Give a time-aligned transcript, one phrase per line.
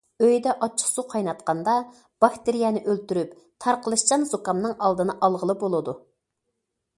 [0.25, 1.75] ئۆيدە ئاچچىقسۇ قايناتقاندا
[2.25, 5.97] باكتېرىيەنى ئۆلتۈرۈپ، تارقىلىشچان زۇكامنىڭ ئالدىنى ئالغىلى بولىدۇ.